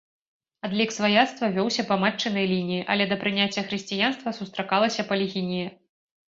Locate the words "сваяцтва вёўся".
0.93-1.85